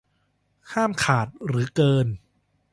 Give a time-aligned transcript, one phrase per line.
[0.71, 2.07] ห้ามขาดหรือเกิน